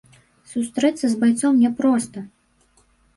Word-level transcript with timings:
Сустрэцца 0.53 1.05
з 1.11 1.19
байцом 1.23 1.59
няпроста. 1.65 2.19